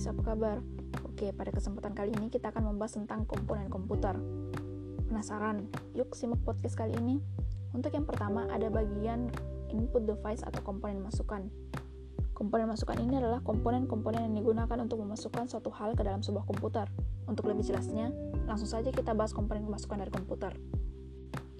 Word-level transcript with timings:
guys, 0.00 0.16
apa 0.16 0.32
kabar? 0.32 0.56
Oke, 1.12 1.28
pada 1.36 1.52
kesempatan 1.52 1.92
kali 1.92 2.16
ini 2.16 2.32
kita 2.32 2.48
akan 2.48 2.72
membahas 2.72 2.96
tentang 2.96 3.28
komponen 3.28 3.68
komputer. 3.68 4.16
Penasaran? 5.04 5.68
Yuk 5.92 6.16
simak 6.16 6.40
podcast 6.40 6.72
kali 6.72 6.96
ini. 6.96 7.20
Untuk 7.76 7.92
yang 7.92 8.08
pertama 8.08 8.48
ada 8.48 8.72
bagian 8.72 9.28
input 9.68 10.08
device 10.08 10.40
atau 10.40 10.64
komponen 10.64 11.04
masukan. 11.04 11.52
Komponen 12.32 12.72
masukan 12.72 12.96
ini 12.96 13.20
adalah 13.20 13.44
komponen-komponen 13.44 14.24
yang 14.24 14.40
digunakan 14.40 14.72
untuk 14.80 15.04
memasukkan 15.04 15.52
suatu 15.52 15.68
hal 15.68 15.92
ke 15.92 16.00
dalam 16.00 16.24
sebuah 16.24 16.48
komputer. 16.48 16.88
Untuk 17.28 17.52
lebih 17.52 17.68
jelasnya, 17.68 18.08
langsung 18.48 18.72
saja 18.72 18.88
kita 18.88 19.12
bahas 19.12 19.36
komponen 19.36 19.68
masukan 19.68 20.00
dari 20.00 20.08
komputer. 20.08 20.56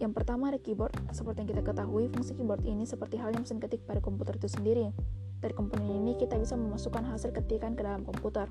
Yang 0.01 0.17
pertama 0.17 0.49
ada 0.49 0.57
keyboard. 0.57 0.97
Seperti 1.13 1.45
yang 1.45 1.61
kita 1.61 1.61
ketahui, 1.61 2.09
fungsi 2.09 2.33
keyboard 2.33 2.65
ini 2.65 2.89
seperti 2.89 3.21
halnya 3.21 3.45
mesin 3.45 3.61
ketik 3.61 3.85
pada 3.85 4.01
komputer 4.01 4.41
itu 4.41 4.49
sendiri. 4.49 4.97
Dari 5.41 5.57
komponen 5.57 5.89
ini 5.89 6.13
kita 6.21 6.37
bisa 6.37 6.53
memasukkan 6.57 7.09
hasil 7.09 7.33
ketikan 7.33 7.73
ke 7.73 7.81
dalam 7.81 8.05
komputer. 8.05 8.49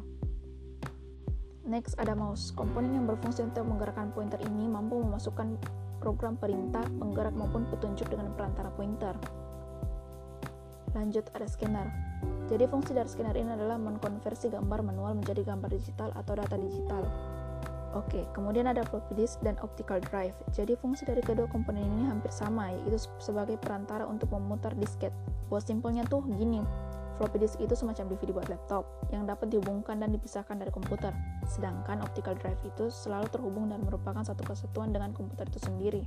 Next 1.69 1.93
ada 2.01 2.17
mouse. 2.17 2.49
Komponen 2.49 2.97
yang 2.97 3.05
berfungsi 3.05 3.45
untuk 3.45 3.61
menggerakkan 3.69 4.09
pointer 4.09 4.41
ini 4.41 4.65
mampu 4.65 4.97
memasukkan 4.97 5.61
program 6.01 6.33
perintah, 6.41 6.81
penggerak 6.97 7.37
maupun 7.37 7.69
petunjuk 7.69 8.09
dengan 8.09 8.33
perantara 8.33 8.73
pointer. 8.73 9.13
Lanjut 10.97 11.29
ada 11.37 11.45
scanner. 11.45 11.85
Jadi 12.49 12.65
fungsi 12.65 12.97
dari 12.97 13.05
scanner 13.05 13.37
ini 13.37 13.53
adalah 13.53 13.77
mengkonversi 13.77 14.49
gambar 14.49 14.81
manual 14.81 15.21
menjadi 15.21 15.45
gambar 15.45 15.69
digital 15.69 16.09
atau 16.17 16.33
data 16.33 16.57
digital. 16.57 17.05
Oke, 17.97 18.21
kemudian 18.37 18.69
ada 18.69 18.85
floppy 18.85 19.17
disk 19.17 19.41
dan 19.41 19.57
optical 19.65 19.97
drive. 19.97 20.37
Jadi 20.53 20.77
fungsi 20.77 21.09
dari 21.09 21.25
kedua 21.25 21.49
komponen 21.49 21.81
ini 21.81 22.05
hampir 22.05 22.29
sama, 22.29 22.69
yaitu 22.69 23.09
sebagai 23.17 23.57
perantara 23.57 24.05
untuk 24.05 24.29
memutar 24.29 24.77
disket. 24.77 25.09
Buat 25.49 25.65
simpelnya 25.65 26.05
tuh 26.05 26.21
gini, 26.29 26.61
floppy 27.17 27.41
disk 27.41 27.57
itu 27.57 27.73
semacam 27.73 28.13
DVD 28.13 28.29
buat 28.29 28.45
laptop 28.45 28.85
yang 29.09 29.25
dapat 29.25 29.49
dihubungkan 29.49 29.97
dan 29.97 30.13
dipisahkan 30.13 30.61
dari 30.61 30.69
komputer. 30.69 31.09
Sedangkan 31.49 32.05
optical 32.05 32.37
drive 32.37 32.61
itu 32.61 32.93
selalu 32.93 33.25
terhubung 33.33 33.73
dan 33.73 33.81
merupakan 33.81 34.21
satu 34.21 34.45
kesatuan 34.45 34.93
dengan 34.93 35.09
komputer 35.09 35.49
itu 35.49 35.57
sendiri. 35.57 36.05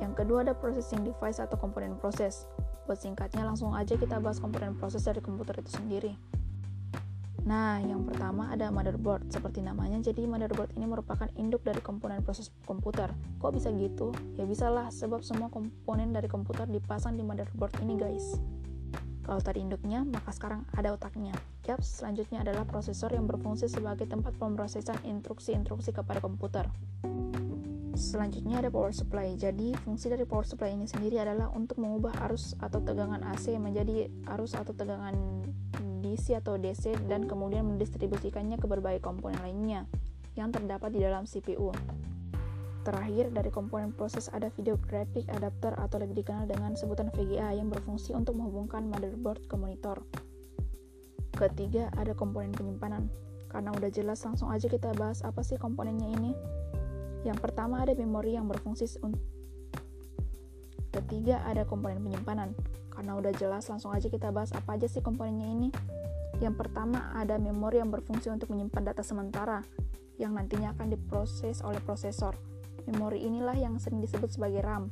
Yang 0.00 0.24
kedua 0.24 0.48
ada 0.48 0.56
processing 0.56 1.04
device 1.04 1.44
atau 1.44 1.60
komponen 1.60 1.92
proses. 2.00 2.48
Buat 2.88 3.04
singkatnya 3.04 3.44
langsung 3.44 3.76
aja 3.76 4.00
kita 4.00 4.16
bahas 4.16 4.40
komponen 4.40 4.72
proses 4.80 5.04
dari 5.04 5.20
komputer 5.20 5.60
itu 5.60 5.76
sendiri. 5.76 6.16
Nah, 7.44 7.80
yang 7.80 8.04
pertama 8.04 8.52
ada 8.52 8.68
motherboard. 8.68 9.32
Seperti 9.32 9.64
namanya, 9.64 9.96
jadi 10.00 10.28
motherboard 10.28 10.76
ini 10.76 10.84
merupakan 10.84 11.28
induk 11.40 11.64
dari 11.64 11.80
komponen 11.80 12.20
proses 12.20 12.52
komputer. 12.68 13.12
Kok 13.40 13.52
bisa 13.56 13.72
gitu? 13.72 14.12
Ya 14.36 14.44
bisalah, 14.44 14.92
sebab 14.92 15.24
semua 15.24 15.48
komponen 15.48 16.12
dari 16.12 16.28
komputer 16.28 16.68
dipasang 16.68 17.16
di 17.16 17.24
motherboard 17.24 17.72
ini 17.80 17.96
guys. 17.96 18.36
Kalau 19.24 19.38
tadi 19.38 19.62
induknya, 19.62 20.02
maka 20.02 20.34
sekarang 20.34 20.66
ada 20.74 20.90
otaknya. 20.96 21.36
Yap, 21.68 21.86
selanjutnya 21.86 22.42
adalah 22.42 22.66
prosesor 22.66 23.14
yang 23.14 23.30
berfungsi 23.30 23.70
sebagai 23.70 24.10
tempat 24.10 24.34
pemrosesan 24.34 25.06
instruksi-instruksi 25.06 25.94
kepada 25.94 26.18
komputer. 26.18 26.66
Selanjutnya 28.00 28.64
ada 28.64 28.72
power 28.72 28.96
supply. 28.96 29.36
Jadi, 29.36 29.76
fungsi 29.84 30.08
dari 30.08 30.24
power 30.24 30.48
supply 30.48 30.72
ini 30.72 30.88
sendiri 30.88 31.20
adalah 31.20 31.52
untuk 31.52 31.76
mengubah 31.76 32.16
arus 32.24 32.56
atau 32.56 32.80
tegangan 32.80 33.20
AC 33.28 33.52
menjadi 33.60 34.08
arus 34.24 34.56
atau 34.56 34.72
tegangan 34.72 35.44
DC 36.00 36.32
atau 36.40 36.56
DC 36.56 36.96
dan 37.12 37.28
kemudian 37.28 37.68
mendistribusikannya 37.68 38.56
ke 38.56 38.64
berbagai 38.64 39.04
komponen 39.04 39.36
lainnya 39.44 39.84
yang 40.32 40.48
terdapat 40.48 40.96
di 40.96 41.04
dalam 41.04 41.28
CPU. 41.28 41.76
Terakhir, 42.88 43.28
dari 43.36 43.52
komponen 43.52 43.92
proses 43.92 44.32
ada 44.32 44.48
video 44.48 44.80
graphic 44.80 45.28
adapter 45.28 45.76
atau 45.76 46.00
lebih 46.00 46.24
dikenal 46.24 46.48
dengan 46.48 46.72
sebutan 46.72 47.12
VGA 47.12 47.52
yang 47.52 47.68
berfungsi 47.68 48.16
untuk 48.16 48.40
menghubungkan 48.40 48.88
motherboard 48.88 49.44
ke 49.44 49.60
monitor. 49.60 50.00
Ketiga, 51.36 51.92
ada 52.00 52.16
komponen 52.16 52.56
penyimpanan. 52.56 53.12
Karena 53.52 53.76
udah 53.76 53.92
jelas, 53.92 54.24
langsung 54.24 54.48
aja 54.48 54.72
kita 54.72 54.96
bahas 54.96 55.20
apa 55.20 55.44
sih 55.44 55.60
komponennya 55.60 56.08
ini. 56.16 56.32
Yang 57.26 57.38
pertama 57.44 57.84
ada 57.84 57.92
memori 57.92 58.36
yang 58.36 58.48
berfungsi 58.48 59.00
untuk 59.04 59.20
Ketiga 60.90 61.46
ada 61.46 61.62
komponen 61.62 62.02
penyimpanan. 62.02 62.50
Karena 62.90 63.14
udah 63.14 63.30
jelas, 63.38 63.70
langsung 63.70 63.94
aja 63.94 64.10
kita 64.10 64.34
bahas 64.34 64.50
apa 64.50 64.74
aja 64.74 64.90
sih 64.90 64.98
komponennya 64.98 65.46
ini. 65.46 65.68
Yang 66.42 66.66
pertama 66.66 67.14
ada 67.14 67.38
memori 67.38 67.78
yang 67.78 67.94
berfungsi 67.94 68.26
untuk 68.26 68.50
menyimpan 68.50 68.90
data 68.90 69.06
sementara 69.06 69.62
yang 70.18 70.34
nantinya 70.34 70.74
akan 70.74 70.90
diproses 70.90 71.62
oleh 71.62 71.78
prosesor. 71.80 72.34
Memori 72.90 73.22
inilah 73.22 73.54
yang 73.54 73.78
sering 73.78 74.02
disebut 74.02 74.34
sebagai 74.34 74.66
RAM. 74.66 74.90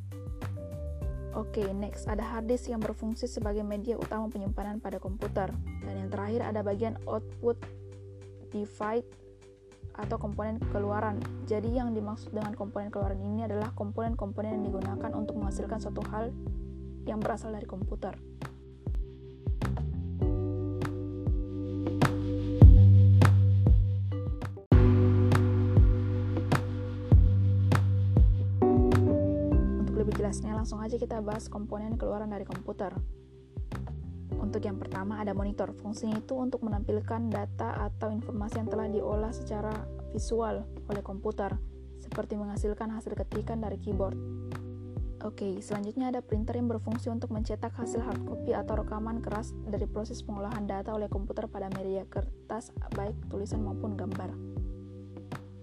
Oke, 1.35 1.67
okay, 1.67 1.69
next 1.75 2.07
ada 2.07 2.23
hard 2.23 2.47
disk 2.47 2.71
yang 2.71 2.81
berfungsi 2.81 3.27
sebagai 3.27 3.67
media 3.67 3.99
utama 3.99 4.31
penyimpanan 4.31 4.79
pada 4.79 5.03
komputer. 5.03 5.51
Dan 5.83 6.07
yang 6.07 6.09
terakhir 6.09 6.47
ada 6.47 6.63
bagian 6.63 6.95
output 7.11 7.59
device 8.55 9.05
atau 9.99 10.17
komponen 10.17 10.63
keluaran. 10.71 11.19
Jadi 11.51 11.75
yang 11.75 11.91
dimaksud 11.91 12.31
dengan 12.31 12.55
komponen 12.55 12.95
keluaran 12.95 13.19
ini 13.19 13.45
adalah 13.45 13.75
komponen-komponen 13.75 14.63
yang 14.63 14.65
digunakan 14.71 15.11
untuk 15.13 15.35
menghasilkan 15.35 15.83
suatu 15.83 16.01
hal 16.15 16.31
yang 17.05 17.19
berasal 17.19 17.51
dari 17.51 17.67
komputer. 17.67 18.15
jelasnya, 30.29 30.53
langsung 30.53 30.85
aja 30.85 31.01
kita 31.01 31.25
bahas 31.25 31.49
komponen 31.49 31.97
keluaran 31.97 32.29
dari 32.29 32.45
komputer. 32.45 32.93
Untuk 34.39 34.63
yang 34.63 34.79
pertama 34.79 35.19
ada 35.19 35.35
monitor. 35.35 35.75
Fungsinya 35.75 36.23
itu 36.23 36.39
untuk 36.39 36.63
menampilkan 36.63 37.29
data 37.29 37.91
atau 37.91 38.15
informasi 38.15 38.63
yang 38.63 38.69
telah 38.71 38.87
diolah 38.87 39.33
secara 39.35 39.75
visual 40.15 40.65
oleh 40.89 41.03
komputer, 41.03 41.59
seperti 41.99 42.39
menghasilkan 42.39 42.95
hasil 42.95 43.13
ketikan 43.19 43.61
dari 43.61 43.77
keyboard. 43.83 44.17
Oke, 45.27 45.59
selanjutnya 45.59 46.15
ada 46.15 46.23
printer 46.23 46.55
yang 46.55 46.71
berfungsi 46.71 47.11
untuk 47.11 47.35
mencetak 47.35 47.75
hasil 47.75 47.99
hard 47.99 48.23
copy 48.23 48.55
atau 48.55 48.79
rekaman 48.79 49.19
keras 49.19 49.51
dari 49.67 49.83
proses 49.91 50.23
pengolahan 50.23 50.63
data 50.63 50.95
oleh 50.95 51.11
komputer 51.11 51.51
pada 51.51 51.67
media 51.75 52.07
kertas, 52.07 52.71
baik 52.95 53.19
tulisan 53.27 53.67
maupun 53.67 53.99
gambar. 53.99 54.31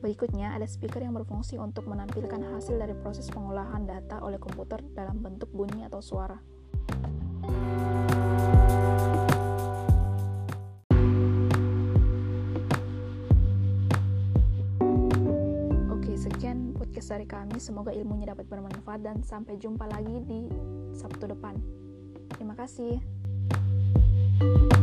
Berikutnya, 0.04 0.52
ada 0.52 0.68
speaker 0.68 1.00
yang 1.00 1.16
berfungsi 1.16 1.56
untuk 1.56 1.88
menampilkan 1.88 2.38
hasil 2.52 2.76
dari 2.76 2.94
proses 3.00 3.32
pengolahan 3.32 3.88
data 3.88 4.20
oleh 4.22 4.38
komputer 4.38 4.84
dalam 4.92 5.24
bentuk 5.24 5.48
bunyi 5.56 5.88
atau 5.88 6.04
suara. 6.04 6.36
Podcast 17.06 17.22
dari 17.22 17.28
kami. 17.30 17.62
Semoga 17.62 17.94
ilmunya 17.94 18.34
dapat 18.34 18.50
bermanfaat 18.50 19.06
dan 19.06 19.22
sampai 19.22 19.62
jumpa 19.62 19.86
lagi 19.86 20.26
di 20.26 20.50
Sabtu 20.98 21.30
depan. 21.30 21.54
Terima 22.34 22.58
kasih. 22.58 22.98
thank 24.36 24.74
you 24.74 24.75